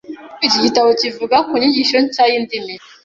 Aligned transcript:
Iki 0.45 0.57
gitabo 0.65 0.89
kivuga 1.01 1.35
ku 1.47 1.53
nyigisho 1.59 1.97
nshya 2.03 2.23
y’indimi. 2.31 2.73